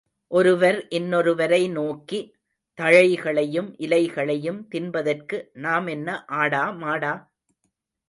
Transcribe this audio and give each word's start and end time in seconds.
ஒருவர் 0.31 0.87
இன்னொருவரை 0.89 1.69
நோக்கி, 1.71 2.19
தழைகளையும் 2.79 3.69
இலைகளையும் 3.77 4.67
தின்பதற்கு 4.67 5.39
நாம் 5.59 5.87
என்ன 5.87 6.09
ஆடா 6.35 6.71
மாடா? 6.81 7.13